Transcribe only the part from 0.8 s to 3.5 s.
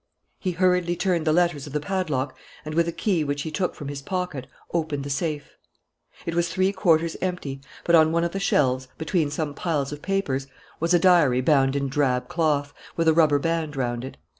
turned the letters of the padlock and, with a key which